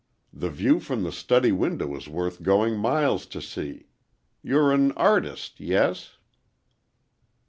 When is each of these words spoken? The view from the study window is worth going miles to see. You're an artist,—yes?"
The 0.33 0.49
view 0.49 0.79
from 0.79 1.03
the 1.03 1.11
study 1.11 1.51
window 1.51 1.95
is 1.95 2.09
worth 2.09 2.41
going 2.41 2.75
miles 2.79 3.27
to 3.27 3.39
see. 3.39 3.85
You're 4.41 4.71
an 4.71 4.93
artist,—yes?" 4.93 6.17